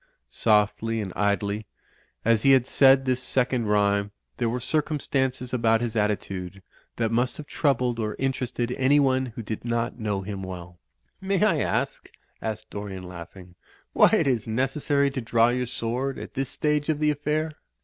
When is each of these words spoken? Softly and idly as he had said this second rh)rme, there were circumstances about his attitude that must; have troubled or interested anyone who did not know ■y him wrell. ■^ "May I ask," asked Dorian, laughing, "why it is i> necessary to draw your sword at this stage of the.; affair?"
Softly 0.31 0.99
and 0.99 1.13
idly 1.15 1.67
as 2.25 2.41
he 2.41 2.53
had 2.53 2.65
said 2.65 3.05
this 3.05 3.21
second 3.21 3.67
rh)rme, 3.67 4.09
there 4.37 4.49
were 4.49 4.59
circumstances 4.59 5.53
about 5.53 5.79
his 5.79 5.95
attitude 5.95 6.63
that 6.95 7.11
must; 7.11 7.37
have 7.37 7.45
troubled 7.45 7.99
or 7.99 8.15
interested 8.17 8.71
anyone 8.79 9.27
who 9.27 9.43
did 9.43 9.63
not 9.63 9.99
know 9.99 10.19
■y 10.21 10.25
him 10.25 10.43
wrell. 10.43 10.79
■^ 11.23 11.27
"May 11.27 11.43
I 11.45 11.59
ask," 11.59 12.09
asked 12.41 12.71
Dorian, 12.71 13.03
laughing, 13.03 13.53
"why 13.93 14.09
it 14.11 14.25
is 14.25 14.47
i> 14.47 14.51
necessary 14.51 15.11
to 15.11 15.21
draw 15.21 15.49
your 15.49 15.67
sword 15.67 16.17
at 16.17 16.33
this 16.33 16.49
stage 16.49 16.89
of 16.89 16.97
the.; 16.97 17.11
affair?" 17.11 17.51